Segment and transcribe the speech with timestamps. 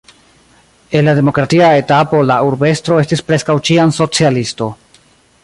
[0.99, 4.73] En la demokratia etapo la urbestro estis preskaŭ ĉiam socialisto.